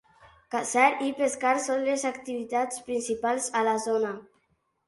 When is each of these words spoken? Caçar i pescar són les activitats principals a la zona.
Caçar 0.53 0.87
i 1.07 1.11
pescar 1.19 1.51
són 1.67 1.85
les 1.89 2.07
activitats 2.13 2.83
principals 2.89 3.51
a 3.61 3.65
la 3.69 3.77
zona. 3.89 4.19